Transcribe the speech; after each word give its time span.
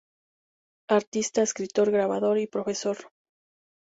Artista, 0.89 1.43
escritor, 1.43 1.91
grabador 1.91 2.39
y 2.39 2.47
profesor. 2.47 2.97